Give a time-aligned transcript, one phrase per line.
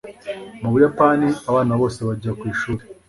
[0.61, 2.81] Mu Buyapani, abana bose bajya ku ishuri.